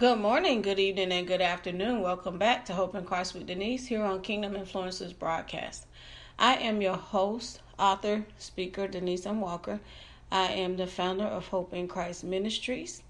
[0.00, 2.00] Good morning, good evening, and good afternoon.
[2.00, 5.84] Welcome back to Hope in Christ with Denise here on Kingdom Influencers broadcast.
[6.38, 9.42] I am your host, author, speaker, Denise M.
[9.42, 9.78] Walker.
[10.32, 13.02] I am the founder of Hope in Christ Ministries.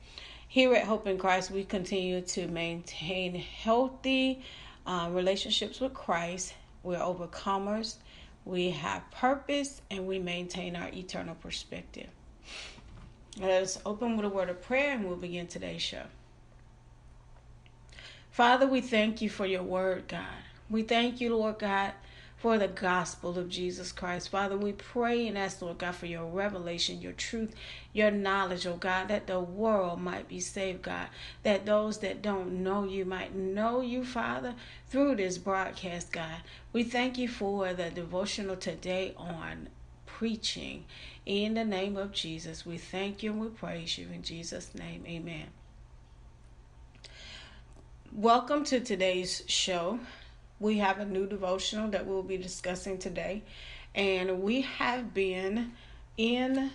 [0.48, 4.42] Here at Hope in Christ, we continue to maintain healthy
[4.84, 6.54] uh, relationships with Christ.
[6.82, 7.98] We're overcomers,
[8.44, 12.08] we have purpose, and we maintain our eternal perspective.
[13.38, 16.02] Let us open with a word of prayer and we'll begin today's show.
[18.40, 20.24] Father, we thank you for your word, God.
[20.70, 21.92] We thank you, Lord God,
[22.38, 24.30] for the gospel of Jesus Christ.
[24.30, 27.54] Father, we pray and ask, Lord God, for your revelation, your truth,
[27.92, 31.08] your knowledge, oh God, that the world might be saved, God,
[31.42, 34.54] that those that don't know you might know you, Father,
[34.88, 36.38] through this broadcast, God.
[36.72, 39.68] We thank you for the devotional today on
[40.06, 40.86] preaching.
[41.26, 44.08] In the name of Jesus, we thank you and we praise you.
[44.10, 45.48] In Jesus' name, amen.
[48.12, 50.00] Welcome to today's show.
[50.58, 53.44] We have a new devotional that we'll be discussing today,
[53.94, 55.74] and we have been
[56.16, 56.72] in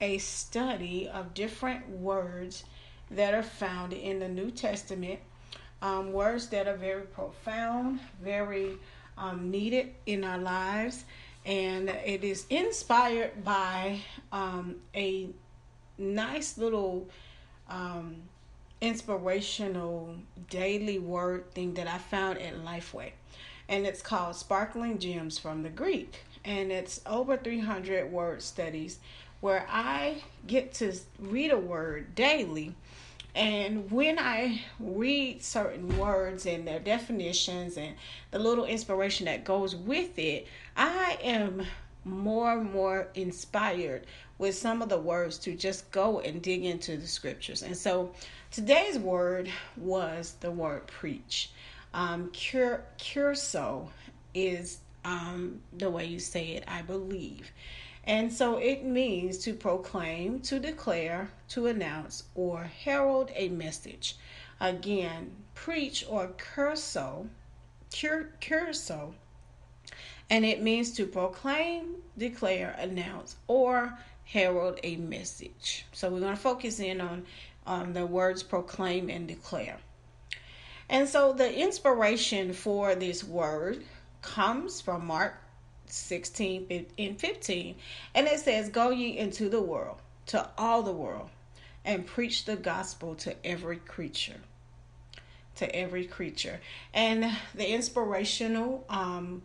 [0.00, 2.64] a study of different words
[3.12, 5.20] that are found in the New Testament,
[5.82, 8.76] um, words that are very profound, very
[9.16, 11.04] um, needed in our lives,
[11.46, 14.00] and it is inspired by
[14.32, 15.28] um, a
[15.96, 17.08] nice little
[17.68, 18.16] um,
[18.80, 20.14] inspirational
[20.50, 23.12] daily word thing that I found at Lifeway.
[23.68, 26.20] And it's called Sparkling Gems from the Greek.
[26.44, 28.98] And it's over 300 word studies
[29.40, 32.74] where I get to read a word daily.
[33.34, 37.94] And when I read certain words and their definitions and
[38.30, 41.62] the little inspiration that goes with it, I am
[42.08, 44.06] more and more inspired
[44.38, 47.62] with some of the words to just go and dig into the scriptures.
[47.62, 48.12] And so
[48.50, 51.50] today's word was the word preach.
[51.92, 53.88] Um, cure, kerusso
[54.34, 57.50] is um, the way you say it, I believe.
[58.04, 64.16] And so it means to proclaim, to declare, to announce, or herald a message.
[64.60, 67.28] Again, preach or kerusso,
[67.92, 69.12] cur, kerusso
[70.30, 75.86] and it means to proclaim, declare, announce, or herald a message.
[75.92, 77.24] So we're going to focus in on
[77.66, 79.78] um, the words proclaim and declare.
[80.90, 83.84] And so the inspiration for this word
[84.22, 85.34] comes from Mark
[85.86, 87.74] 16 and 15.
[88.14, 91.30] And it says, Go ye into the world, to all the world,
[91.84, 94.40] and preach the gospel to every creature.
[95.56, 96.60] To every creature.
[96.94, 99.42] And the inspirational um,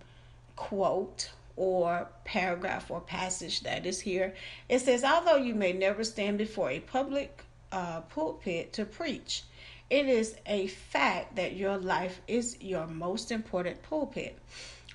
[0.56, 4.34] quote or paragraph or passage that is here.
[4.70, 9.44] It says, Although you may never stand before a public uh, pulpit to preach,
[9.90, 14.40] it is a fact that your life is your most important pulpit.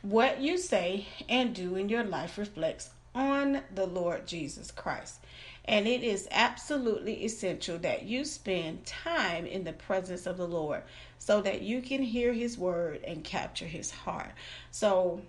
[0.02, 5.20] What you say and do in your life reflects on the Lord Jesus Christ.
[5.64, 10.82] And it is absolutely essential that you spend time in the presence of the Lord
[11.18, 14.30] so that you can hear his word and capture his heart.
[14.70, 15.20] So,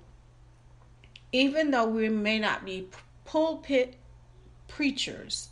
[1.31, 2.87] even though we may not be
[3.25, 3.95] pulpit
[4.67, 5.49] preachers,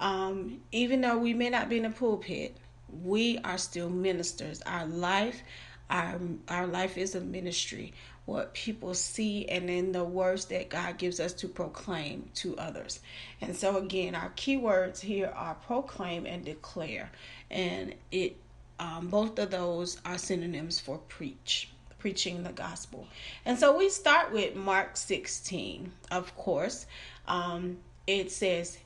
[0.00, 2.56] um, even though we may not be in a pulpit,
[3.02, 4.62] we are still ministers.
[4.62, 5.42] Our life,
[5.90, 6.18] our
[6.48, 7.92] our life is a ministry.
[8.24, 13.00] What people see and in the words that God gives us to proclaim to others.
[13.40, 17.10] And so again, our key words here are proclaim and declare,
[17.50, 18.36] and it
[18.78, 21.68] um, both of those are synonyms for preach
[22.02, 23.06] preaching the gospel.
[23.46, 26.86] And so we start with Mark 16, of course.
[27.28, 28.78] Um, it says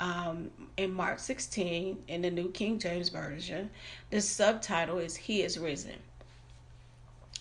[0.00, 3.68] um, in Mark 16 in the New King James Version,
[4.08, 5.98] the subtitle is He is Risen.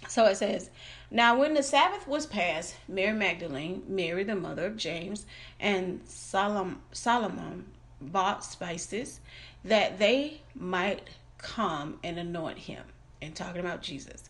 [0.10, 0.70] So it says,
[1.10, 5.26] Now when the Sabbath was past, Mary Magdalene, Mary the mother of James,
[5.62, 7.68] and Solomon, Solomon
[8.02, 9.22] bought spices
[9.64, 11.08] that they might
[11.38, 12.84] come and anoint him.
[13.22, 14.24] And talking about Jesus.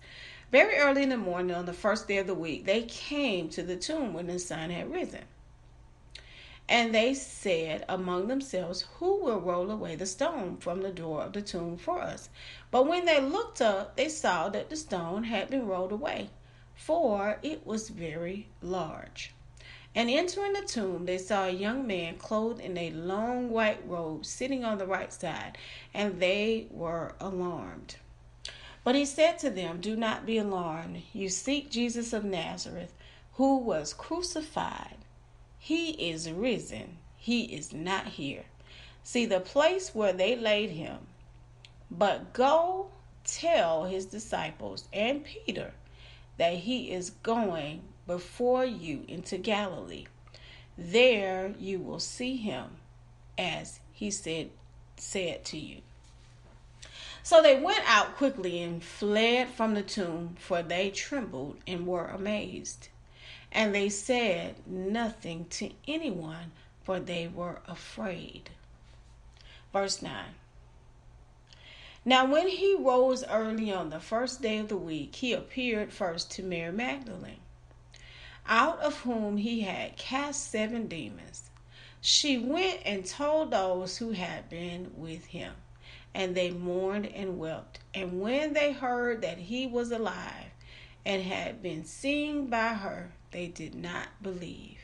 [0.51, 3.63] Very early in the morning on the first day of the week, they came to
[3.63, 5.24] the tomb when the sun had risen.
[6.68, 11.31] And they said among themselves, Who will roll away the stone from the door of
[11.31, 12.27] the tomb for us?
[12.69, 16.30] But when they looked up, they saw that the stone had been rolled away,
[16.75, 19.33] for it was very large.
[19.95, 24.25] And entering the tomb, they saw a young man clothed in a long white robe
[24.25, 25.57] sitting on the right side,
[25.94, 27.95] and they were alarmed.
[28.83, 31.04] But he said to them, Do not be alarmed.
[31.13, 32.94] You seek Jesus of Nazareth,
[33.33, 34.98] who was crucified.
[35.60, 36.98] He is risen.
[37.16, 38.45] He is not here.
[39.04, 41.07] See, the place where they laid him,
[41.92, 42.88] But go
[43.24, 45.74] tell his disciples and Peter
[46.38, 50.07] that he is going before you into Galilee.
[50.78, 52.78] There you will see him
[53.38, 54.50] as he said
[54.98, 55.81] said to you.
[57.23, 62.07] So they went out quickly and fled from the tomb, for they trembled and were
[62.07, 62.89] amazed.
[63.51, 66.51] And they said nothing to anyone,
[66.83, 68.50] for they were afraid.
[69.71, 70.35] Verse 9
[72.03, 76.31] Now, when he rose early on the first day of the week, he appeared first
[76.31, 77.39] to Mary Magdalene,
[78.47, 81.51] out of whom he had cast seven demons.
[82.01, 85.53] She went and told those who had been with him,
[86.13, 87.79] and they mourned and wept.
[87.93, 90.51] And when they heard that he was alive
[91.05, 94.79] and had been seen by her, they did not believe.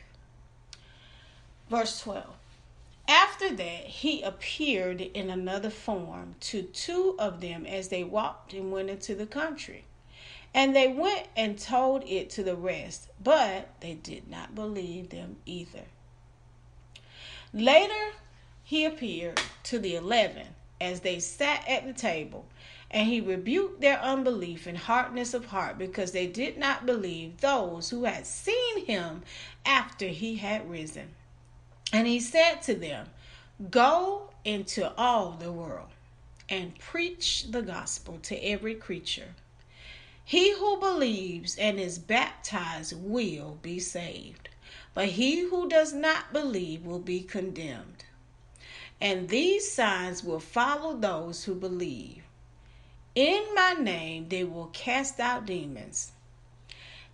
[1.68, 2.24] Verse 12
[3.06, 8.72] After that, he appeared in another form to two of them as they walked and
[8.72, 9.84] went into the country.
[10.54, 15.36] And they went and told it to the rest, but they did not believe them
[15.44, 15.84] either.
[17.52, 18.12] Later,
[18.64, 20.48] he appeared to the eleven
[20.80, 22.46] as they sat at the table,
[22.90, 27.90] and he rebuked their unbelief and hardness of heart because they did not believe those
[27.90, 29.22] who had seen him
[29.66, 31.08] after he had risen.
[31.92, 33.08] And he said to them,
[33.70, 35.88] Go into all the world
[36.48, 39.34] and preach the gospel to every creature.
[40.24, 44.48] He who believes and is baptized will be saved
[44.98, 47.97] but he who does not believe will be condemned.
[49.00, 52.22] And these signs will follow those who believe.
[53.14, 56.12] In my name they will cast out demons.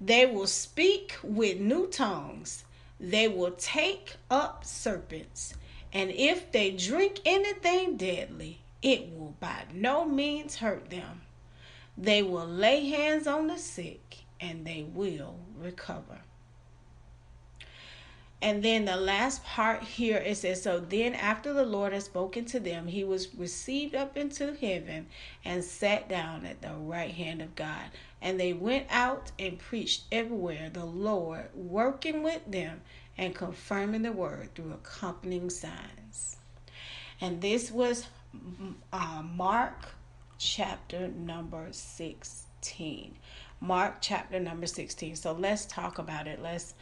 [0.00, 2.64] They will speak with new tongues.
[2.98, 5.54] They will take up serpents.
[5.92, 11.22] And if they drink anything deadly, it will by no means hurt them.
[11.96, 16.20] They will lay hands on the sick and they will recover.
[18.44, 22.44] And then the last part here it says, So then after the Lord had spoken
[22.44, 25.06] to them, he was received up into heaven
[25.46, 27.86] and sat down at the right hand of God.
[28.20, 32.82] And they went out and preached everywhere, the Lord working with them
[33.16, 36.36] and confirming the word through accompanying signs.
[37.22, 38.08] And this was
[38.92, 39.94] uh, Mark
[40.36, 43.14] chapter number 16.
[43.62, 45.16] Mark chapter number 16.
[45.16, 46.42] So let's talk about it.
[46.42, 46.74] Let's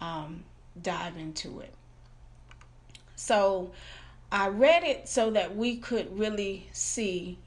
[0.00, 0.44] um,
[0.82, 1.74] dive into it.
[3.16, 3.72] So
[4.32, 7.38] I read it so that we could really see,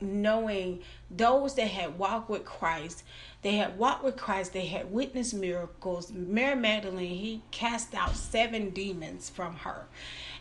[0.00, 0.80] knowing
[1.10, 3.04] those that had walked with Christ,
[3.42, 6.12] they had walked with Christ, they had witnessed miracles.
[6.12, 9.86] Mary Magdalene, he cast out seven demons from her.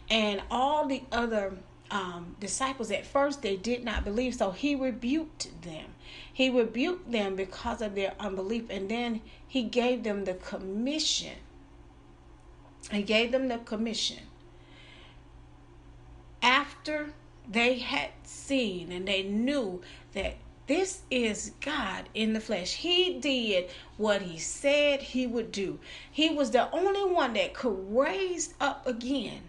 [0.10, 1.54] And all the other
[1.92, 5.88] um, disciples at first they did not believe so he rebuked them
[6.32, 11.36] he rebuked them because of their unbelief and then he gave them the commission
[12.92, 14.20] he gave them the commission
[16.42, 17.14] after
[17.50, 19.82] they had seen and they knew
[20.14, 20.36] that
[20.68, 22.74] this is God in the flesh.
[22.76, 25.80] He did what he said he would do.
[26.10, 29.42] He was the only one that could raise up again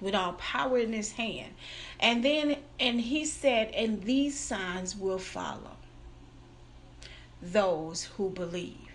[0.00, 1.52] with all power in his hand.
[2.00, 5.76] And then, and he said, and these signs will follow
[7.42, 8.87] those who believe.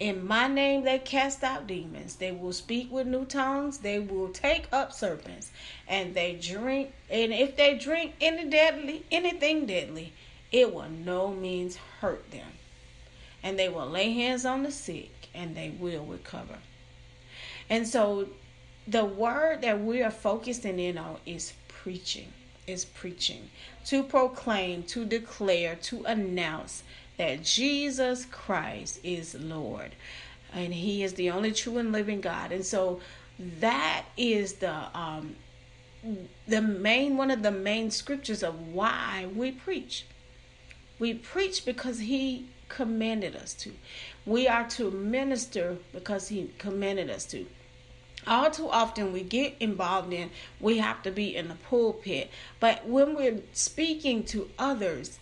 [0.00, 2.16] In my name they cast out demons.
[2.16, 3.78] They will speak with new tongues.
[3.78, 5.52] They will take up serpents.
[5.86, 10.14] And they drink and if they drink any deadly anything deadly,
[10.50, 12.52] it will no means hurt them.
[13.42, 16.56] And they will lay hands on the sick and they will recover.
[17.68, 18.26] And so
[18.88, 22.32] the word that we are focusing in on is preaching.
[22.66, 23.50] Is preaching.
[23.86, 26.84] To proclaim, to declare, to announce
[27.20, 29.94] that Jesus Christ is Lord
[30.54, 32.50] and He is the only true and living God.
[32.50, 33.00] And so
[33.60, 35.36] that is the um,
[36.48, 40.06] the main one of the main scriptures of why we preach.
[40.98, 43.72] We preach because He commanded us to.
[44.24, 47.44] We are to minister because He commanded us to
[48.26, 52.86] all too often we get involved in we have to be in the pulpit but
[52.86, 55.18] when we're speaking to others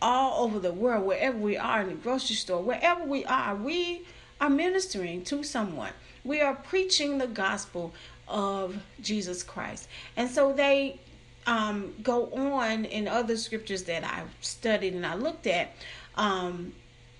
[0.00, 4.06] all over the world, wherever we are in the grocery store, wherever we are, we
[4.40, 5.92] are ministering to someone.
[6.24, 7.92] We are preaching the gospel
[8.28, 9.88] of Jesus Christ.
[10.16, 11.00] And so they
[11.46, 15.72] um, go on in other scriptures that I've studied and I looked at,
[16.16, 16.74] um,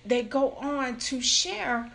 [0.04, 1.90] they go on to share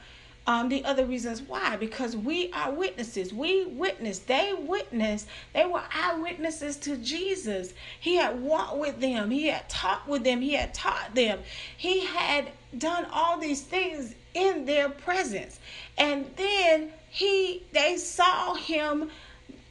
[0.46, 3.34] um, the other reasons why because we are witnesses.
[3.34, 7.74] We witnessed they witnessed they were eyewitnesses to jesus.
[8.00, 9.32] He had walked with them.
[9.32, 10.42] He had talked with them.
[10.42, 11.40] He had taught them.
[11.78, 15.60] He had done all these things in their presence.
[15.98, 19.10] And then he they saw him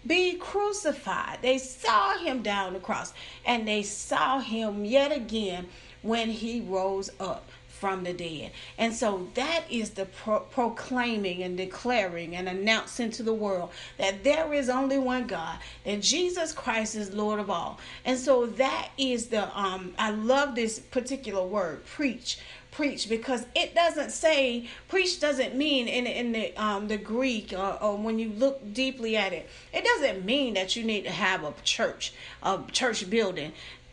[0.06, 1.38] be crucified.
[1.42, 3.12] They saw him down the cross.
[3.44, 5.68] And they saw him yet again
[6.00, 7.51] when he rose up
[7.82, 8.52] from the dead.
[8.78, 14.22] And so that is the pro- proclaiming and declaring and announcing to the world that
[14.22, 17.80] there is only one God, that Jesus Christ is Lord of all.
[18.04, 22.38] And so that is the um I love this particular word, preach
[22.70, 27.82] preach because it doesn't say preach doesn't mean in in the um the Greek or,
[27.82, 31.44] or, when you look deeply at it it doesn't mean that you need to have
[31.44, 33.52] a church a church building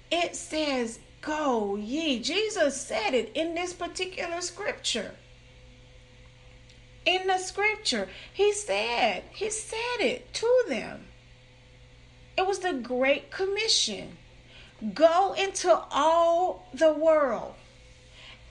[0.09, 2.19] it says Go ye.
[2.19, 5.15] Jesus said it in this particular scripture.
[7.05, 11.05] In the scripture, he said, he said it to them.
[12.37, 14.17] It was the Great Commission.
[14.93, 17.55] Go into all the world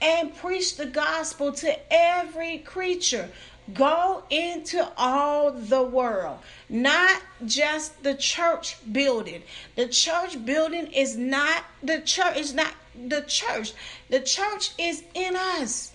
[0.01, 3.29] and preach the gospel to every creature.
[3.73, 9.43] Go into all the world, not just the church building.
[9.75, 13.73] The church building is not the church, is not the church.
[14.09, 15.91] The church is in us.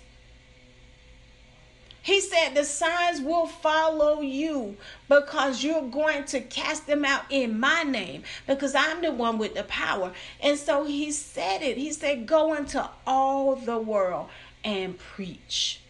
[2.02, 4.76] He said the signs will follow you
[5.08, 9.54] because you're going to cast them out in my name because I'm the one with
[9.54, 10.12] the power.
[10.42, 11.78] And so he said it.
[11.78, 14.28] He said, Go into all the world
[14.62, 15.80] and preach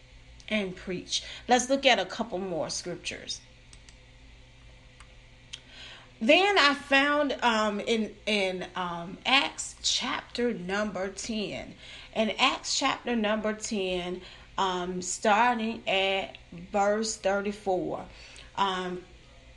[0.49, 1.23] and preach.
[1.47, 3.41] Let's look at a couple more scriptures.
[6.21, 11.73] Then I found um, in in um, Acts chapter number ten,
[12.15, 14.21] in Acts chapter number ten,
[14.57, 16.37] um, starting at
[16.71, 18.05] verse thirty four.
[18.55, 19.01] Um,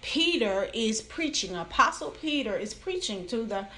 [0.02, 1.54] Peter is preaching.
[1.54, 3.68] Apostle Peter is preaching to the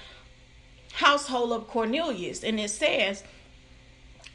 [0.93, 3.23] household of Cornelius, and it says.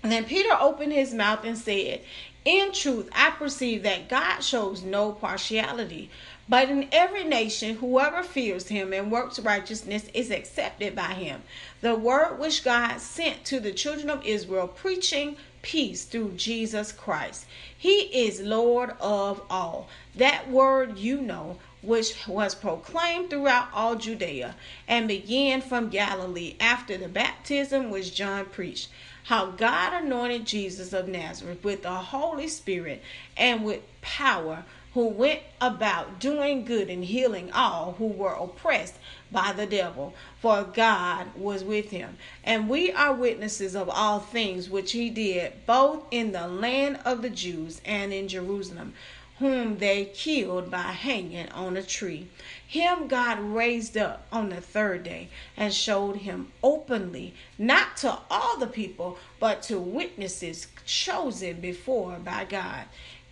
[0.02, 2.00] And then Peter opened his mouth and said,
[2.47, 6.11] in truth, I perceive that God shows no partiality,
[6.49, 11.43] but in every nation, whoever fears him and works righteousness is accepted by him.
[11.81, 17.47] The word which God sent to the children of Israel, preaching peace through Jesus Christ.
[17.76, 19.88] He is Lord of all.
[20.15, 24.55] That word you know, which was proclaimed throughout all Judea
[24.87, 28.88] and began from Galilee after the baptism which John preached
[29.26, 33.02] how God anointed Jesus of Nazareth with the Holy Spirit
[33.37, 34.64] and with power,
[34.95, 38.95] who went about doing good and healing all who were oppressed
[39.33, 42.16] by the devil, for God was with him.
[42.45, 47.21] And we are witnesses of all things which he did, both in the land of
[47.21, 48.95] the Jews and in Jerusalem
[49.38, 52.26] whom they killed by hanging on a tree.
[52.66, 58.57] Him God raised up on the third day and showed him openly, not to all
[58.59, 62.85] the people, but to witnesses chosen before by God,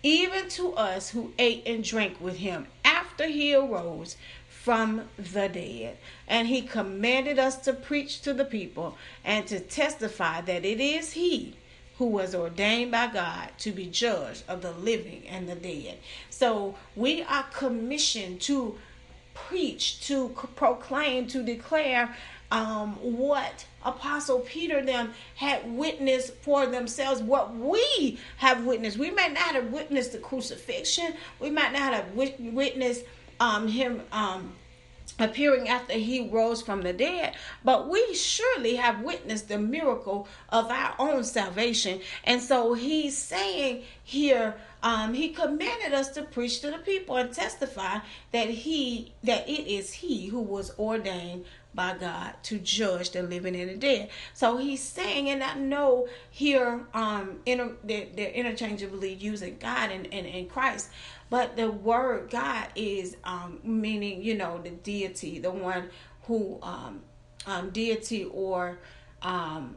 [0.03, 4.17] even to us who ate and drank with him after he arose
[4.49, 5.97] from the dead.
[6.29, 11.13] And he commanded us to preach to the people and to testify that it is
[11.13, 11.57] he
[11.99, 15.99] who was ordained by God to be judge of the living and the dead.
[16.31, 18.79] So we are commissioned to
[19.35, 22.15] preach, to proclaim, to declare
[22.51, 28.97] um, what Apostle Peter them had witnessed for themselves, what we have witnessed.
[28.97, 31.15] We might not have witnessed the crucifixion.
[31.41, 33.05] We might not have witnessed
[33.41, 34.55] um, him um,
[35.19, 40.71] appearing after he rose from the dead, but we surely have witnessed the miracle of
[40.71, 42.01] our own salvation.
[42.25, 47.33] And so he's saying here, um, he commanded us to preach to the people and
[47.33, 47.99] testify
[48.33, 51.45] that he that it is he who was ordained
[51.75, 54.11] by God to judge the living and the dead.
[54.33, 60.07] So he's saying, and I know here um inter, they're, they're interchangeably using God and,
[60.13, 60.91] and, and Christ,
[61.35, 65.91] but the word God is um, meaning, you know, the deity, the one
[66.29, 67.03] who um,
[67.45, 68.79] um, deity or
[69.21, 69.75] um,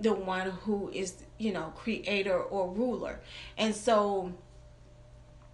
[0.00, 3.20] the one who is, you know, creator or ruler.
[3.56, 4.32] And so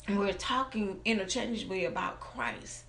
[0.08, 2.84] we're talking interchangeably about Christ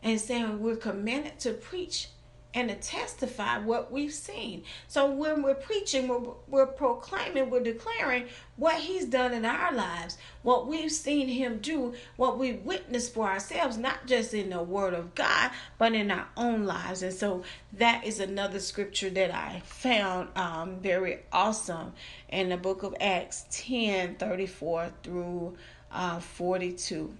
[0.00, 2.10] and saying we're commanded to preach
[2.54, 4.64] and to testify what we've seen.
[4.86, 8.24] So when we're preaching, we're, we're proclaiming, we're declaring
[8.56, 13.28] what He's done in our lives, what we've seen Him do, what we've witnessed for
[13.28, 17.02] ourselves, not just in the Word of God, but in our own lives.
[17.02, 17.42] And so
[17.74, 21.92] that is another scripture that I found um, very awesome
[22.30, 25.56] in the book of Acts 10 34 through
[25.92, 27.14] uh, 42.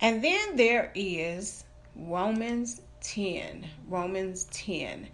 [0.00, 1.64] And then there is
[1.94, 3.66] Romans 10.
[3.88, 5.08] Romans 10.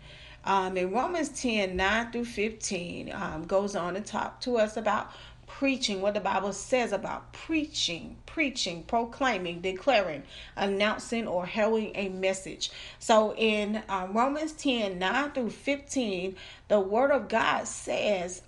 [0.44, 5.10] Um, in Romans 10 9 through 15, um, goes on to talk to us about
[5.48, 10.22] preaching, what the Bible says about preaching, preaching, proclaiming, declaring,
[10.56, 12.70] announcing, or heralding a message.
[12.98, 16.36] So in uh, Romans 10 9 through 15,
[16.68, 18.42] the Word of God says,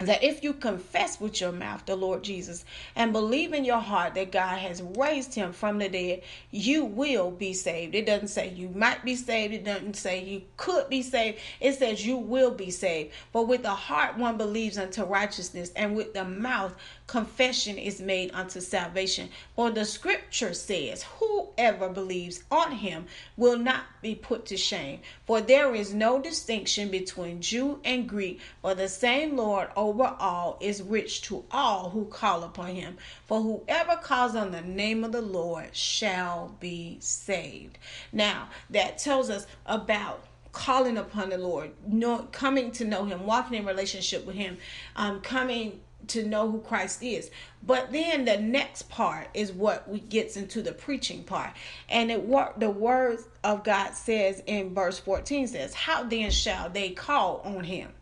[0.00, 2.64] that if you confess with your mouth the Lord Jesus
[2.96, 7.30] and believe in your heart that God has raised him from the dead, you will
[7.30, 7.94] be saved.
[7.94, 11.38] It doesn't say you might be saved, it doesn't say you could be saved.
[11.60, 13.12] It says you will be saved.
[13.32, 16.74] But with the heart one believes unto righteousness, and with the mouth
[17.10, 19.28] confession is made unto salvation.
[19.56, 25.00] For the scripture says, Whoever believes on him will not be put to shame.
[25.26, 30.56] For there is no distinction between Jew and Greek, for the same Lord over all
[30.60, 32.96] is rich to all who call upon him.
[33.26, 37.76] For whoever calls on the name of the Lord shall be saved.
[38.12, 43.58] Now, that tells us about calling upon the Lord, know, coming to know Him, walking
[43.58, 44.58] in relationship with Him,
[44.96, 47.30] um, coming to know who Christ is.
[47.62, 51.50] But then the next part is what we gets into the preaching part.
[51.88, 56.68] And it what the word of God says in verse 14 says, How then shall
[56.68, 57.92] they call on him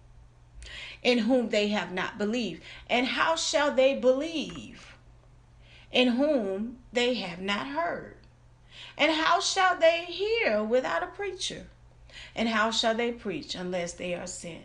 [1.02, 2.62] in whom they have not believed?
[2.88, 4.96] And how shall they believe
[5.92, 8.16] in whom they have not heard?
[8.96, 11.66] And how shall they hear without a preacher?
[12.34, 14.64] And how shall they preach unless they are sent?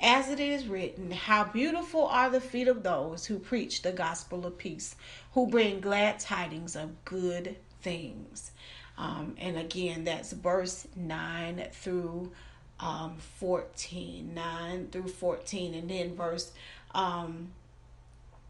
[0.00, 4.46] As it is written, How beautiful are the feet of those who preach the gospel
[4.46, 4.96] of peace,
[5.32, 8.50] who bring glad tidings of good things.
[8.98, 12.32] Um, and again, that's verse 9 through
[12.80, 14.34] um, 14.
[14.34, 15.74] 9 through 14.
[15.74, 16.52] And then verse
[16.94, 17.52] um,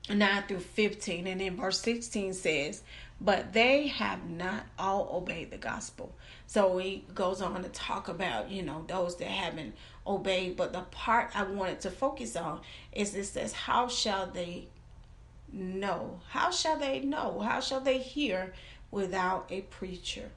[0.09, 1.27] 9 through 15.
[1.27, 2.83] And then verse 16 says,
[3.21, 6.15] But they have not all obeyed the gospel.
[6.47, 9.75] So he goes on to talk about, you know, those that haven't
[10.07, 10.57] obeyed.
[10.57, 12.61] But the part I wanted to focus on
[12.93, 14.69] is it says, How shall they
[15.53, 16.21] know?
[16.31, 17.41] How shall they know?
[17.41, 18.53] How shall they hear
[18.91, 20.31] without a preacher?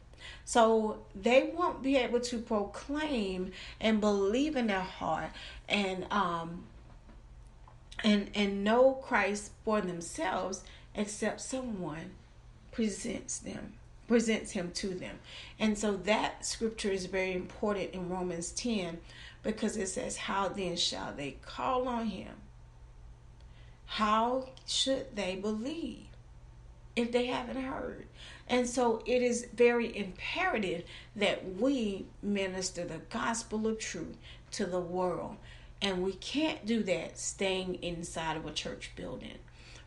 [0.45, 5.30] So they won't be able to proclaim and believe in their heart
[5.69, 6.63] and um
[8.03, 10.63] and and know Christ for themselves
[10.95, 12.12] except someone
[12.71, 13.73] presents them
[14.08, 15.20] presents him to them.
[15.60, 19.00] And so that scripture is very important in Romans 10
[19.43, 22.34] because it says, How then shall they call on him?
[23.86, 26.08] How should they believe
[26.96, 28.08] if they haven't heard?
[28.50, 30.84] And so it is very imperative
[31.15, 34.17] that we minister the gospel of truth
[34.52, 35.38] to the world.
[35.82, 39.38] And we can't do that staying inside of a church building.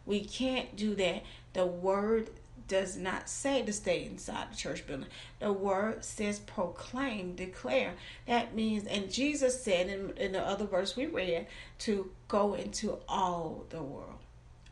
[0.06, 1.22] We can't do that.
[1.52, 2.30] The word
[2.70, 5.08] does not say to stay inside the church building.
[5.40, 7.94] The word says proclaim, declare.
[8.28, 11.48] That means, and Jesus said in, in the other verse we read,
[11.80, 14.20] to go into all the world.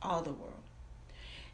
[0.00, 0.52] All the world.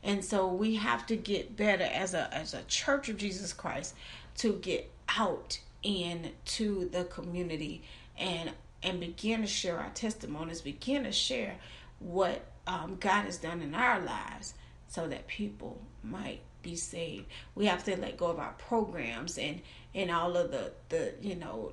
[0.02, 3.94] And so we have to get better as a as a church of Jesus Christ
[4.36, 7.82] to get out into the community
[8.18, 8.50] and
[8.82, 11.56] and begin to share our testimonies, begin to share
[12.00, 14.52] what um, God has done in our lives
[14.94, 17.26] so that people might be saved.
[17.56, 19.60] We have to let go of our programs and
[19.92, 21.72] and all of the the you know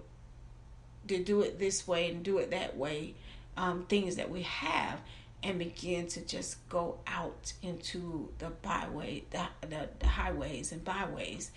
[1.08, 3.14] to do it this way and do it that way
[3.58, 5.00] um, things that we have
[5.44, 11.52] and begin to just go out into the byway the, the, the highways and byways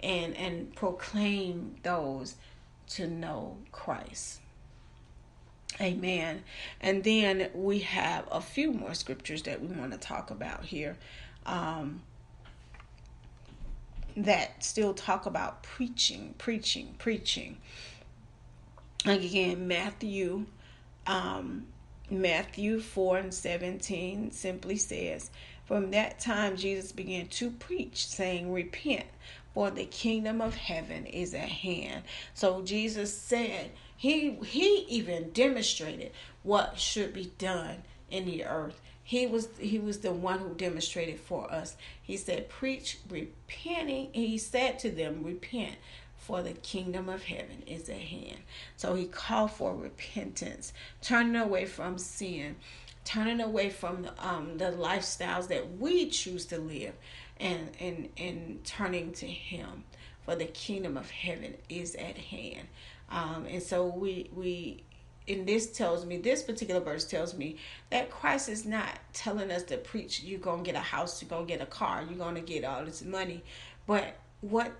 [0.00, 2.36] and and proclaim those
[2.88, 4.40] to know Christ.
[5.80, 6.42] Amen.
[6.80, 10.96] And then we have a few more scriptures that we want to talk about here
[11.46, 12.02] um,
[14.16, 17.56] that still talk about preaching, preaching, preaching.
[19.06, 20.44] Again, Matthew,
[21.06, 21.66] um,
[22.10, 25.30] Matthew 4 and 17 simply says,
[25.64, 29.06] From that time Jesus began to preach, saying, Repent,
[29.54, 32.02] for the kingdom of heaven is at hand.
[32.34, 38.80] So Jesus said, he he even demonstrated what should be done in the earth.
[39.04, 41.76] He was he was the one who demonstrated for us.
[42.02, 45.76] He said, "Preach repenting." He said to them, "Repent,
[46.16, 48.38] for the kingdom of heaven is at hand."
[48.78, 52.56] So he called for repentance, turning away from sin,
[53.04, 56.94] turning away from the, um, the lifestyles that we choose to live,
[57.38, 59.84] and and and turning to Him.
[60.24, 62.68] For the kingdom of heaven is at hand.
[63.10, 64.84] Um, and so we we
[65.26, 67.56] in this tells me this particular verse tells me
[67.90, 71.46] that Christ is not telling us to preach you're gonna get a house, you're gonna
[71.46, 73.42] get a car, you're gonna get all this money,
[73.86, 74.72] but what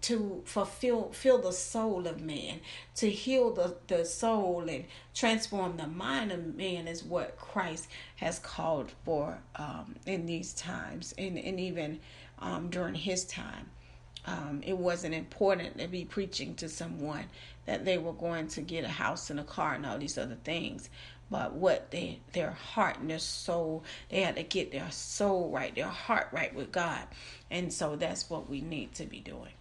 [0.00, 2.60] to fulfill fill the soul of man
[2.94, 8.38] to heal the, the soul and transform the mind of man is what christ has
[8.38, 11.98] called for um, in these times and, and even
[12.38, 13.68] um, during his time
[14.28, 17.24] um, it wasn't important to be preaching to someone
[17.64, 20.36] that they were going to get a house and a car and all these other
[20.44, 20.90] things.
[21.30, 25.74] But what they their heart and their soul they had to get their soul right
[25.74, 27.06] their heart right with god.
[27.50, 29.52] And so that's what we need to be doing.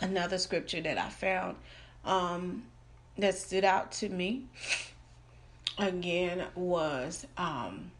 [0.00, 1.56] Another scripture that i found
[2.04, 2.64] um,
[3.18, 4.46] that stood out to me
[5.78, 7.90] again was um,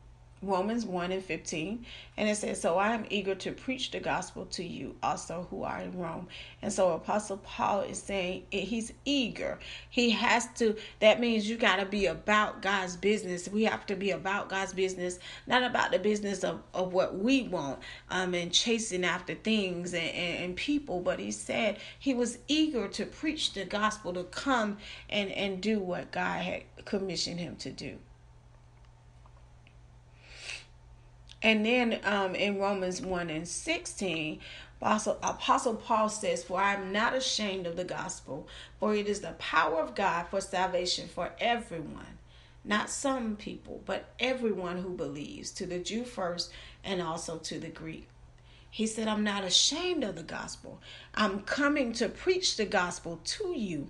[0.42, 1.87] Romans 1 and 15.
[2.16, 5.62] And it says, So I am eager to preach the gospel to you also who
[5.62, 6.26] are in Rome.
[6.61, 9.59] And so Apostle Paul is saying he's eager.
[9.88, 13.48] He has to, that means you got to be about God's business.
[13.48, 17.44] We have to be about God's business, not about the business of, of what we
[17.44, 17.78] want
[18.11, 21.00] um, and chasing after things and, and, and people.
[21.00, 24.78] But he said he was eager to preach the gospel, to come
[25.09, 27.98] and, and do what God had commissioned him to do.
[31.42, 34.38] And then um, in Romans 1 and 16,
[34.81, 38.46] Apostle, Apostle Paul says, For I am not ashamed of the gospel,
[38.78, 42.18] for it is the power of God for salvation for everyone,
[42.64, 46.50] not some people, but everyone who believes, to the Jew first
[46.85, 48.09] and also to the Greek.
[48.70, 50.81] He said, I'm not ashamed of the gospel.
[51.14, 53.88] I'm coming to preach the gospel to you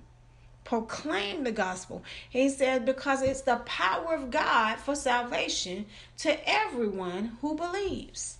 [0.64, 2.02] proclaim the gospel.
[2.28, 5.86] He said, because it's the power of God for salvation
[6.18, 8.38] to everyone who believes.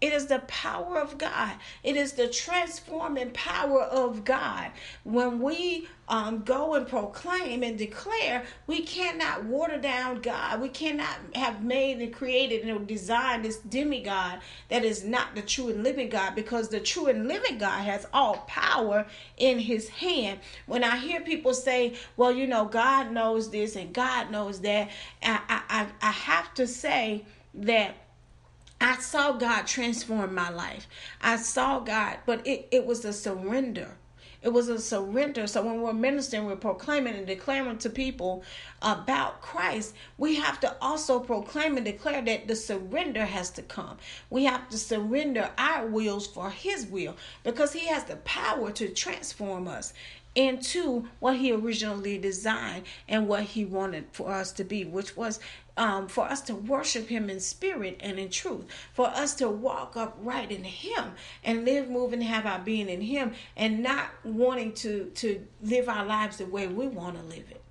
[0.00, 1.54] It is the power of God.
[1.82, 4.70] It is the transforming power of God.
[5.04, 10.60] When we um, go and proclaim and declare, we cannot water down God.
[10.60, 15.70] We cannot have made and created and designed this demigod that is not the true
[15.70, 19.06] and living God because the true and living God has all power
[19.38, 20.40] in his hand.
[20.66, 24.90] When I hear people say, well, you know, God knows this and God knows that,
[25.22, 27.96] I, I, I have to say that
[28.80, 30.86] I saw God transform my life.
[31.20, 33.96] I saw God, but it, it was a surrender.
[34.42, 35.46] It was a surrender.
[35.46, 38.44] So when we're ministering, we're proclaiming and declaring to people
[38.80, 43.96] about Christ, we have to also proclaim and declare that the surrender has to come.
[44.30, 48.88] We have to surrender our wills for His will because He has the power to
[48.88, 49.92] transform us
[50.36, 55.40] into what he originally designed and what he wanted for us to be, which was
[55.76, 59.96] um, for us to worship him in spirit and in truth, for us to walk
[59.96, 61.12] upright in him
[61.44, 65.88] and live, move, and have our being in him, and not wanting to to live
[65.88, 67.62] our lives the way we want to live it.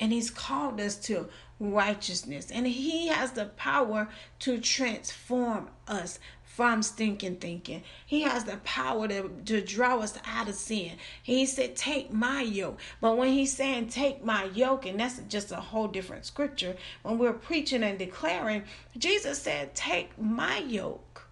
[0.00, 1.28] And he's called us to
[1.60, 4.08] righteousness, and he has the power
[4.40, 6.18] to transform us
[6.58, 7.84] from stinking thinking.
[8.04, 10.90] He has the power to, to draw us out of sin.
[11.22, 12.80] He said, Take my yoke.
[13.00, 17.16] But when he's saying, Take my yoke, and that's just a whole different scripture, when
[17.16, 18.64] we're preaching and declaring,
[18.96, 21.28] Jesus said, Take my yoke.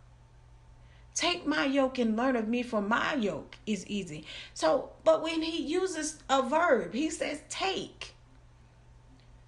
[1.16, 4.26] Take my yoke and learn of me, for my yoke is easy.
[4.54, 8.14] So, but when he uses a verb, he says, Take.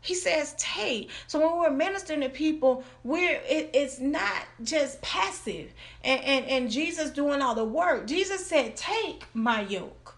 [0.00, 1.11] He says take.
[1.26, 5.72] So when we're ministering to people, we're it, it's not just passive
[6.04, 8.06] and, and, and Jesus doing all the work.
[8.06, 10.16] Jesus said, Take my yoke.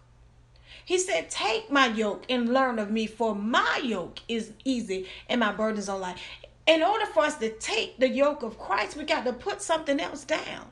[0.84, 5.40] He said, Take my yoke and learn of me, for my yoke is easy and
[5.40, 6.18] my burdens are light.
[6.66, 9.98] In order for us to take the yoke of Christ, we got to put something
[9.98, 10.66] else down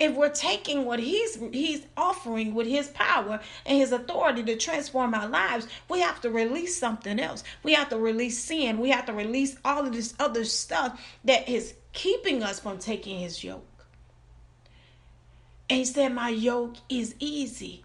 [0.00, 5.14] if we're taking what he's he's offering with his power and his authority to transform
[5.14, 7.44] our lives we have to release something else.
[7.62, 8.78] We have to release sin.
[8.78, 13.18] We have to release all of this other stuff that is keeping us from taking
[13.18, 13.66] his yoke.
[15.68, 17.84] And he said my yoke is easy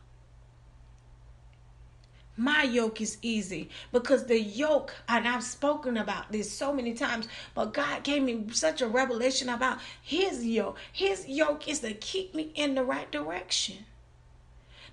[2.38, 7.28] my yoke is easy because the yoke, and I've spoken about this so many times,
[7.54, 10.78] but God gave me such a revelation about His yoke.
[10.92, 13.86] His yoke is to keep me in the right direction.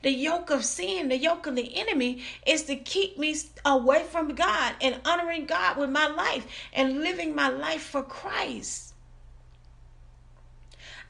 [0.02, 4.34] The yoke of sin, the yoke of the enemy, is to keep me away from
[4.34, 8.91] God and honoring God with my life and living my life for Christ.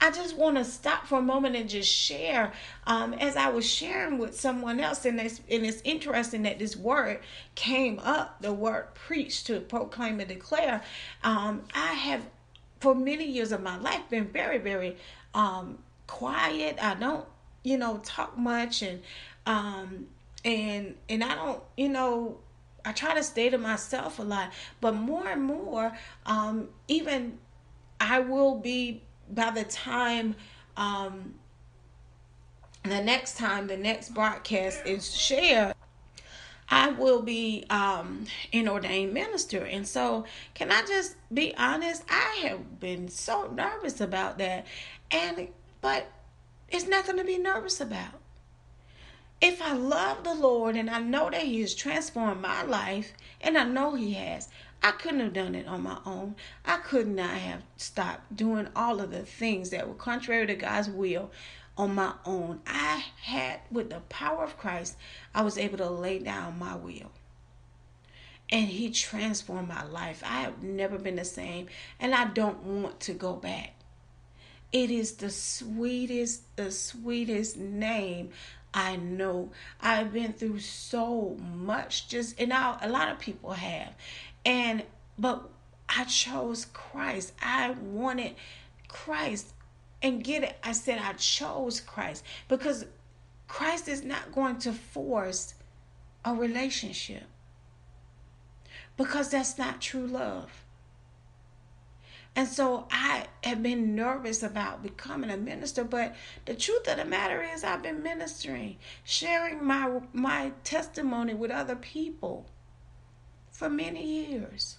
[0.03, 2.53] I just want to stop for a moment and just share.
[2.89, 6.77] Um, as I was sharing with someone else, and it's, and it's interesting that this
[6.77, 7.21] word
[7.55, 10.83] came up the word preach to proclaim and declare.
[11.23, 12.27] Um, I have,
[12.81, 14.97] for many years of my life, been very, very
[15.35, 16.79] um, quiet.
[16.83, 17.25] I don't,
[17.63, 19.03] you know, talk much and
[19.47, 20.09] um,
[20.45, 22.39] and and I don't, you know,
[22.85, 27.39] I try to stay to myself a lot, but more and more, um, even
[28.01, 29.03] I will be
[29.35, 30.35] by the time
[30.77, 31.35] um,
[32.85, 35.75] the next time the next broadcast is shared.
[36.69, 39.63] I will be um, an ordained minister.
[39.65, 42.03] And so, can I just be honest?
[42.09, 44.67] I have been so nervous about that.
[45.11, 45.49] And,
[45.83, 46.11] but
[46.71, 48.15] it's nothing to be nervous about.
[49.43, 53.59] If I love the Lord and I know that He has transformed my life, and
[53.59, 54.49] I know He has,
[54.83, 56.35] I couldn't have done it on my own.
[56.65, 60.89] I could not have stopped doing all of the things that were contrary to God's
[60.89, 61.31] will
[61.77, 62.61] on my own.
[62.67, 64.97] I had, with the power of Christ,
[65.35, 67.13] I was able to lay down my will.
[68.51, 70.23] And He transformed my life.
[70.27, 71.69] I have never been the same,
[72.01, 73.75] and I don't want to go back.
[74.73, 78.31] It is the sweetest, the sweetest name
[78.75, 79.51] I know.
[79.81, 83.95] I've been through so much, just and now a lot of people have,
[84.45, 84.83] and
[85.19, 85.49] but
[85.89, 87.33] I chose Christ.
[87.41, 88.35] I wanted
[88.89, 89.53] Christ
[90.03, 90.57] and get it.
[90.63, 92.87] I said I chose Christ because
[93.47, 95.55] Christ is not going to force
[96.25, 97.25] a relationship
[98.97, 100.51] because that's not true love.
[102.35, 107.05] And so I have been nervous about becoming a minister, but the truth of the
[107.05, 112.47] matter is I've been ministering, sharing my my testimony with other people
[113.63, 114.79] for many years.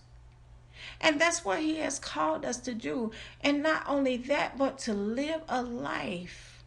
[1.00, 3.12] And that's what He has called us to do.
[3.40, 6.66] And not only that, but to live a life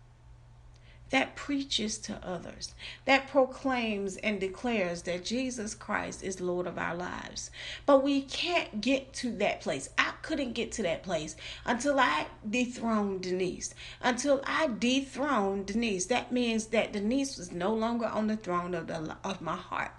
[1.11, 2.75] that preaches to others,
[3.05, 7.51] that proclaims and declares that Jesus Christ is Lord of our lives.
[7.85, 9.91] But we can't get to that place.
[9.99, 13.75] I couldn't get to that place until I dethroned Denise.
[14.01, 16.07] Until I dethroned Denise.
[16.07, 19.93] That means that Denise was no longer on the throne of the of my heart.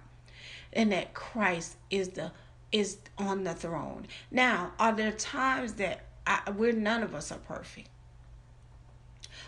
[0.72, 2.32] And that Christ is the
[2.70, 4.06] is on the throne.
[4.30, 7.88] Now, are there times that I, we're none of us are perfect?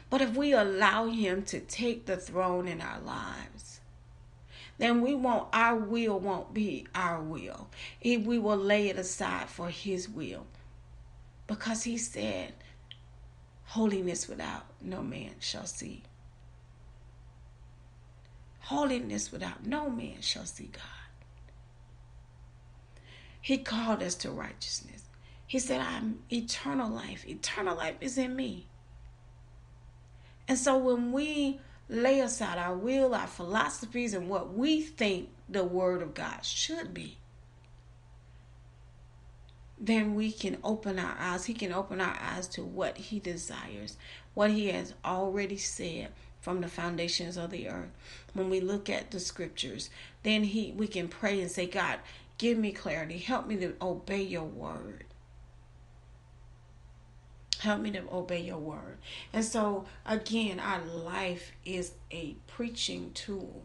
[0.09, 3.81] But if we allow Him to take the throne in our lives,
[4.79, 7.69] then we won't, our will won't be our will.
[8.01, 10.47] If we will lay it aside for His will.
[11.47, 12.55] Because He said,
[13.67, 16.03] Holiness without no man shall see.
[18.63, 21.00] Holiness without no man shall see God.
[23.41, 25.05] He called us to righteousness.
[25.47, 27.27] He said, I'm eternal life.
[27.27, 28.67] Eternal life is in me.
[30.47, 35.65] And so when we lay aside our will, our philosophies, and what we think the
[35.65, 37.19] Word of God should be,
[39.79, 41.47] then we can open our eyes.
[41.47, 43.97] He can open our eyes to what He desires,
[44.35, 47.91] what He has already said from the foundations of the earth.
[48.35, 49.91] When we look at the scriptures,
[50.23, 51.99] then He we can pray and say, God,
[52.41, 53.19] Give me clarity.
[53.19, 55.05] Help me to obey your word.
[57.59, 58.97] Help me to obey your word.
[59.35, 63.65] And so, again, our life is a preaching tool.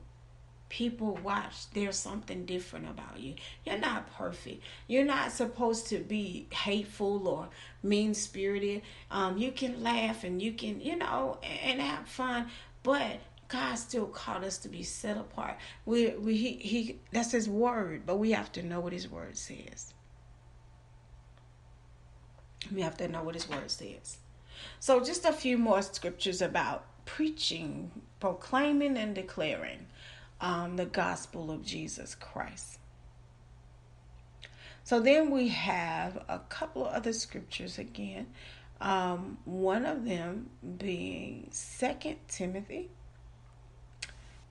[0.68, 3.36] People watch, there's something different about you.
[3.66, 4.62] You're not perfect.
[4.88, 7.48] You're not supposed to be hateful or
[7.82, 8.82] mean spirited.
[9.10, 12.48] Um, you can laugh and you can, you know, and have fun,
[12.84, 15.58] but God still called us to be set apart.
[15.86, 19.38] We we he, he that's his word, but we have to know what his word
[19.38, 19.93] says.
[22.73, 24.17] We have to know what his word says.
[24.79, 29.86] So just a few more scriptures about preaching, proclaiming and declaring
[30.41, 32.79] um, the gospel of Jesus Christ.
[34.84, 38.27] So then we have a couple of other scriptures again.
[38.81, 42.89] Um, one of them being Second Timothy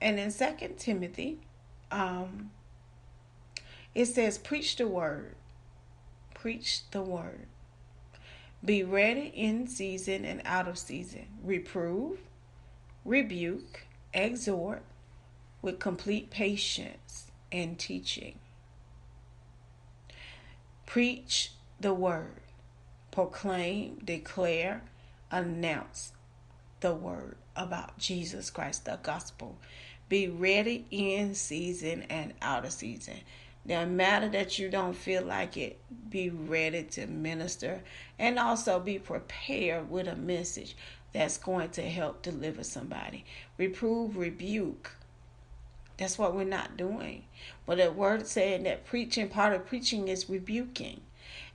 [0.01, 1.39] and in Second Timothy,
[1.91, 2.51] um,
[3.93, 5.35] it says, "Preach the word,
[6.33, 7.47] preach the word.
[8.63, 11.27] Be ready in season and out of season.
[11.43, 12.19] Reprove,
[13.03, 14.83] rebuke, exhort
[15.61, 18.39] with complete patience and teaching.
[20.85, 22.41] Preach the word,
[23.11, 24.83] proclaim, declare,
[25.31, 26.13] announce
[26.85, 29.57] the word about Jesus Christ, the gospel.
[30.07, 33.15] Be ready in season and out of season.
[33.65, 35.79] No matter that you don't feel like it,
[36.11, 37.81] be ready to minister
[38.19, 40.77] and also be prepared with a message
[41.11, 43.25] that's going to help deliver somebody.
[43.57, 44.91] Reprove, rebuke.
[45.97, 47.23] That's what we're not doing.
[47.65, 51.01] But the word saying that preaching, part of preaching is rebuking,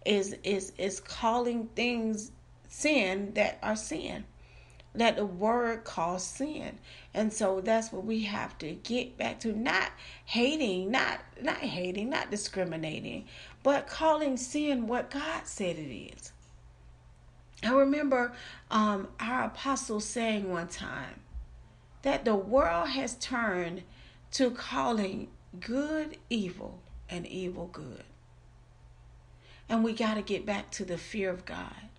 [0.05, 2.33] is is is calling things
[2.69, 4.25] sin that are sin
[4.94, 6.79] that the word calls sin.
[7.14, 9.90] And so that's what we have to get back to not
[10.24, 13.26] hating, not not hating, not discriminating,
[13.62, 16.33] but calling sin what God said it is.
[17.62, 18.33] I remember
[18.70, 21.20] um, our apostle saying one time
[22.03, 23.83] that the world has turned
[24.33, 28.05] to calling good evil and evil good.
[29.68, 31.89] And we got to get back to the fear of God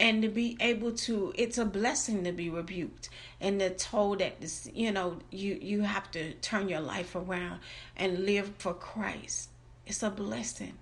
[0.00, 3.08] and to be able to it's a blessing to be rebuked
[3.40, 7.60] and to told that this you know you you have to turn your life around
[7.96, 9.50] and live for christ
[9.86, 10.74] it's a blessing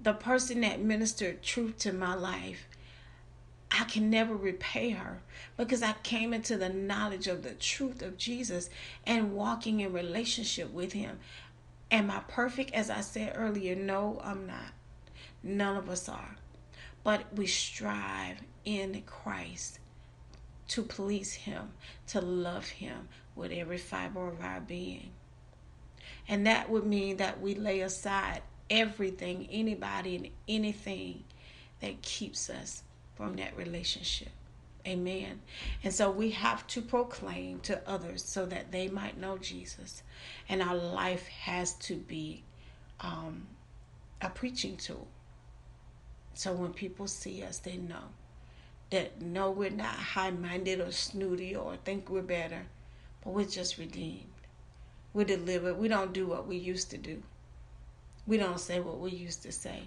[0.00, 2.66] the person that ministered truth to my life
[3.70, 5.20] I can never repay her
[5.56, 8.70] because I came into the knowledge of the truth of Jesus
[9.04, 11.18] and walking in relationship with him.
[11.90, 12.72] Am I perfect?
[12.72, 14.72] As I said earlier, no, I'm not.
[15.42, 16.36] None of us are.
[17.06, 19.78] But we strive in Christ
[20.70, 21.70] to please Him,
[22.08, 25.10] to love Him with every fiber of our being.
[26.26, 31.22] And that would mean that we lay aside everything, anybody, and anything
[31.80, 32.82] that keeps us
[33.14, 34.32] from that relationship.
[34.84, 35.42] Amen.
[35.84, 40.02] And so we have to proclaim to others so that they might know Jesus.
[40.48, 42.42] And our life has to be
[43.00, 43.46] um,
[44.20, 45.06] a preaching tool.
[46.36, 48.10] So when people see us, they know
[48.90, 52.66] that no, we're not high minded or snooty or think we're better,
[53.24, 54.26] but we're just redeemed.
[55.14, 55.78] We're delivered.
[55.78, 57.22] We don't do what we used to do,
[58.26, 59.84] we don't say what we used to say.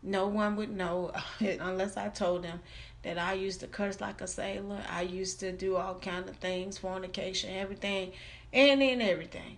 [0.00, 2.60] No one would know unless I told them
[3.02, 4.80] that I used to curse like a sailor.
[4.88, 8.12] I used to do all kind of things, fornication, everything,
[8.52, 9.56] and then everything.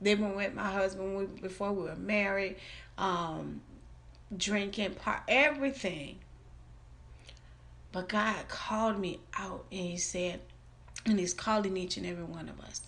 [0.00, 2.56] Living with my husband before we were married,
[2.96, 3.60] um,
[4.36, 6.18] drinking, part, everything.
[7.92, 10.40] But God called me out and He said,
[11.04, 12.82] and He's calling each and every one of us.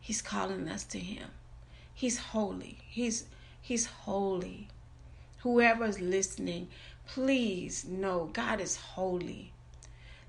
[0.00, 1.28] He's calling us to Him.
[1.92, 2.78] He's holy.
[2.88, 3.26] He's
[3.60, 4.68] He's holy.
[5.42, 6.68] Whoever's listening,
[7.06, 9.52] please know God is holy.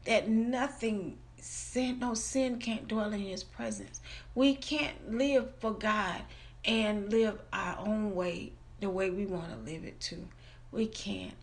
[0.06, 4.02] That nothing sin no sin can't dwell in his presence.
[4.36, 6.22] We can't live for God
[6.66, 10.28] and live our own way the way we want to live it too.
[10.72, 11.34] We can't.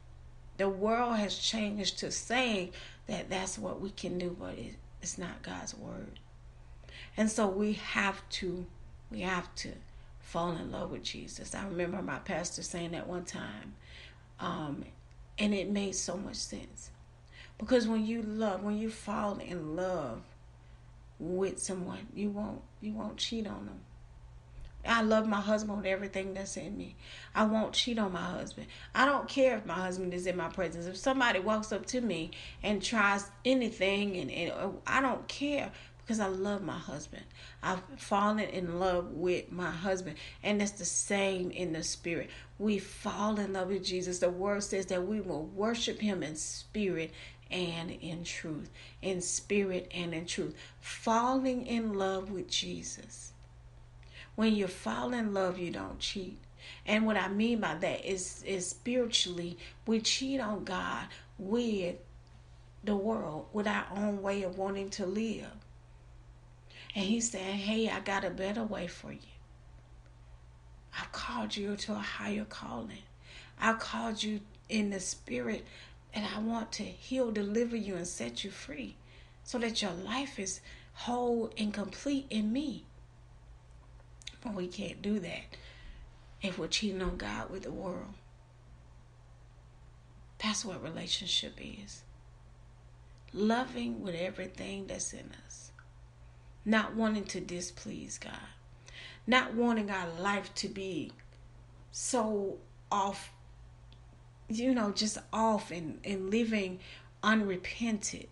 [0.57, 2.72] The world has changed to saying
[3.07, 6.18] that that's what we can do, but it, it's not God's word.
[7.16, 8.66] And so we have to,
[9.11, 9.72] we have to
[10.20, 11.55] fall in love with Jesus.
[11.55, 13.75] I remember my pastor saying that one time,
[14.40, 14.85] um,
[15.38, 16.90] and it made so much sense.
[17.59, 20.22] Because when you love, when you fall in love
[21.18, 23.81] with someone, you won't you won't cheat on them.
[24.87, 26.96] I love my husband with everything that's in me.
[27.35, 28.66] I won't cheat on my husband.
[28.94, 30.87] I don't care if my husband is in my presence.
[30.87, 32.31] If somebody walks up to me
[32.62, 37.25] and tries anything, and, and uh, I don't care because I love my husband.
[37.64, 40.16] I've fallen in love with my husband.
[40.42, 42.31] And it's the same in the spirit.
[42.59, 44.20] We fall in love with Jesus.
[44.20, 47.11] The word says that we will worship him in spirit
[47.51, 48.70] and in truth.
[49.03, 50.55] In spirit and in truth.
[50.79, 53.33] Falling in love with Jesus
[54.37, 56.38] when you fall in love, you don't cheat.
[56.85, 61.07] And what I mean by that is, is spiritually, we cheat on God
[61.38, 61.96] with
[62.85, 65.51] the world, with our own way of wanting to live.
[66.94, 69.18] And He's saying, Hey, I got a better way for you.
[70.99, 73.03] I've called you to a higher calling.
[73.61, 75.64] I've called you in the spirit,
[76.14, 78.96] and I want to heal, deliver you, and set you free
[79.44, 80.61] so that your life is
[80.94, 82.85] whole and complete in me.
[84.54, 85.56] We can't do that
[86.42, 88.14] if we're cheating on God with the world.
[90.42, 92.02] That's what relationship is.
[93.32, 95.72] Loving with everything that's in us.
[96.64, 98.32] Not wanting to displease God.
[99.26, 101.12] Not wanting our life to be
[101.90, 102.59] so
[102.90, 103.32] off,
[104.48, 106.80] you know, just off and, and living
[107.22, 108.28] unrepented.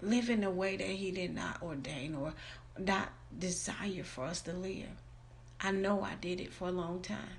[0.00, 2.34] Living a way that He did not ordain or
[2.78, 4.88] not desire for us to live.
[5.60, 7.38] I know I did it for a long time.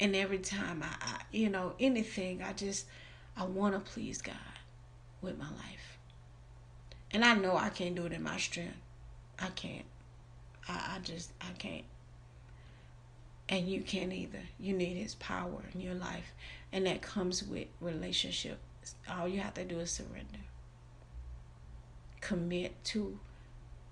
[0.00, 2.86] And every time I, I you know, anything, I just,
[3.36, 4.34] I want to please God
[5.20, 5.98] with my life.
[7.12, 8.76] And I know I can't do it in my strength.
[9.38, 9.84] I can't.
[10.68, 11.84] I, I just, I can't.
[13.48, 14.40] And you can't either.
[14.58, 16.32] You need His power in your life.
[16.72, 18.58] And that comes with relationship.
[19.08, 20.40] All you have to do is surrender
[22.22, 23.18] commit to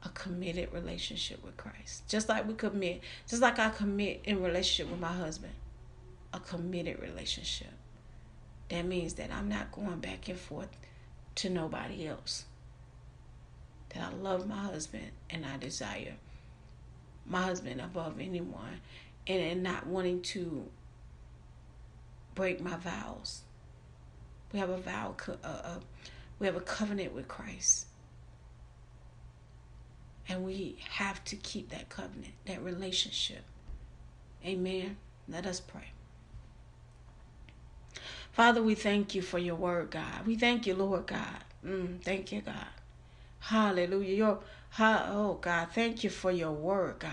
[0.04, 2.08] a committed relationship with Christ.
[2.08, 5.52] Just like we commit, just like I commit in relationship with my husband,
[6.32, 7.72] a committed relationship.
[8.70, 10.68] that means that I'm not going back and forth
[11.36, 12.44] to nobody else.
[13.90, 16.14] That I love my husband and I desire
[17.26, 18.80] my husband above anyone
[19.26, 20.66] and, and not wanting to
[22.34, 23.42] break my vows.
[24.52, 25.78] We have a vow, uh, uh,
[26.38, 27.86] we have a covenant with Christ.
[30.28, 33.42] And we have to keep that covenant, that relationship.
[34.44, 34.96] Amen.
[35.28, 35.92] Let us pray.
[38.32, 40.26] Father, we thank you for your word, God.
[40.26, 41.44] We thank you, Lord God.
[41.66, 42.54] Mm, thank you, God.
[43.40, 44.14] Hallelujah.
[44.14, 44.38] Your,
[44.78, 47.12] oh, God, thank you for your word, God.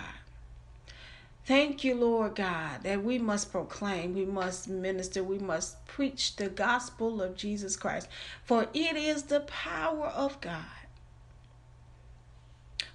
[1.45, 6.49] Thank you, Lord God, that we must proclaim, we must minister, we must preach the
[6.49, 8.09] gospel of Jesus Christ,
[8.43, 10.65] for it is the power of God.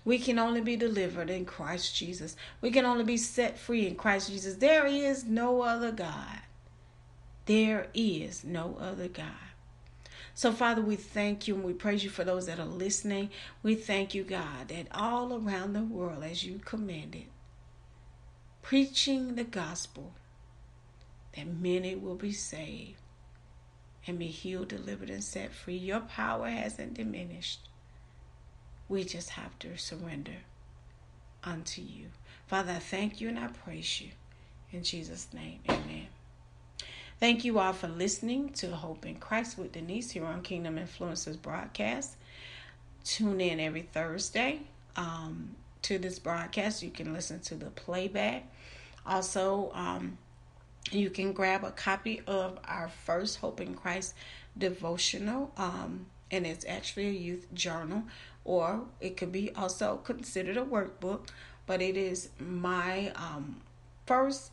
[0.04, 2.36] We can only be delivered in Christ Jesus.
[2.60, 4.56] We can only be set free in Christ Jesus.
[4.56, 6.40] There is no other God.
[7.46, 9.26] There is no other God.
[10.34, 13.30] So, Father, we thank you and we praise you for those that are listening.
[13.62, 17.26] We thank you, God, that all around the world, as you commanded,
[18.62, 20.14] preaching the gospel
[21.36, 22.96] that many will be saved
[24.06, 25.76] and be healed, delivered, and set free.
[25.76, 27.68] Your power hasn't diminished.
[28.92, 30.36] We just have to surrender
[31.42, 32.08] unto you.
[32.46, 34.10] Father, I thank you and I praise you.
[34.70, 36.08] In Jesus' name, amen.
[37.18, 41.40] Thank you all for listening to Hope in Christ with Denise here on Kingdom Influencers
[41.40, 42.16] broadcast.
[43.02, 44.60] Tune in every Thursday
[44.96, 46.82] um, to this broadcast.
[46.82, 48.44] You can listen to the playback.
[49.06, 50.18] Also, um,
[50.90, 54.12] you can grab a copy of our first Hope in Christ
[54.58, 58.02] devotional, um, and it's actually a youth journal,
[58.44, 61.28] or it could be also considered a workbook.
[61.66, 63.60] But it is my um,
[64.06, 64.50] first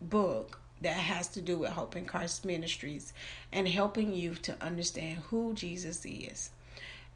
[0.00, 3.12] book that has to do with Hope in Christ Ministries
[3.52, 6.50] and helping you to understand who Jesus is.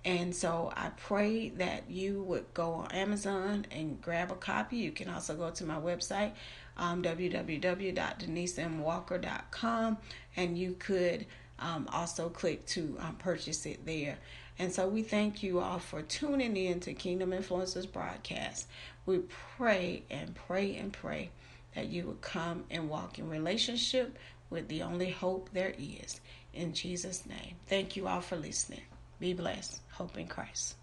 [0.05, 4.79] And so I pray that you would go on Amazon and grab a copy.
[4.79, 6.33] You can also go to my website,
[6.77, 9.99] um, www.denisemwalker.com,
[10.37, 11.27] and you could
[11.61, 14.19] um, also click to um, purchase it there.
[14.59, 18.69] And so we thank you all for tuning in to Kingdom Influencers broadcast.
[19.07, 19.21] We
[19.57, 21.31] pray and pray and pray
[21.75, 24.19] that you would come and walk in relationship
[24.51, 26.21] with the only hope there is.
[26.53, 27.57] In Jesus' name.
[27.67, 28.83] Thank you all for listening.
[29.19, 29.81] Be blessed.
[29.93, 30.77] Hope in Christ.